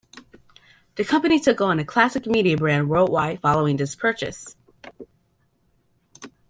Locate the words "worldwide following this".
2.89-3.93